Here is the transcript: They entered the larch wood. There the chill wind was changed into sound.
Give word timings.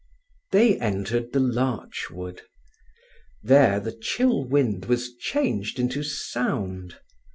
They 0.51 0.79
entered 0.79 1.31
the 1.31 1.39
larch 1.39 2.09
wood. 2.09 2.41
There 3.43 3.79
the 3.79 3.91
chill 3.91 4.43
wind 4.47 4.85
was 4.85 5.13
changed 5.15 5.77
into 5.77 6.01
sound. 6.01 6.95